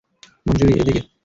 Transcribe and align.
মঞ্জুরী, 0.45 0.73
এইদিকে। 0.73 1.01